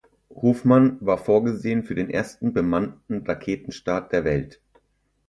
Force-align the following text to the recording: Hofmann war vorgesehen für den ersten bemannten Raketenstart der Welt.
Hofmann 0.31 0.97
war 1.01 1.19
vorgesehen 1.19 1.83
für 1.83 1.93
den 1.93 2.09
ersten 2.09 2.53
bemannten 2.55 3.23
Raketenstart 3.23 4.11
der 4.11 4.25
Welt. 4.25 4.59